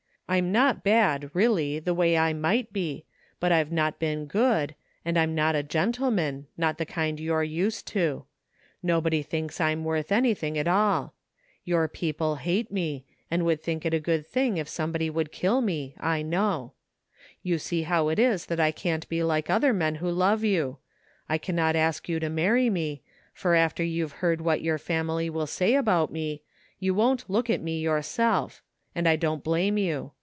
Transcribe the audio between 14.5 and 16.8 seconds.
if scwnebody would kill me, I know.